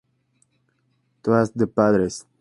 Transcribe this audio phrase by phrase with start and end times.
[1.21, 2.25] Toast The Padres!